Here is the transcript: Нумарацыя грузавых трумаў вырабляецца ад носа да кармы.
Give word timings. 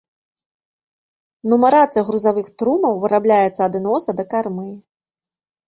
Нумарацыя 1.51 2.03
грузавых 2.09 2.47
трумаў 2.63 2.99
вырабляецца 3.05 3.61
ад 3.69 3.81
носа 3.87 4.11
да 4.23 4.29
кармы. 4.35 4.69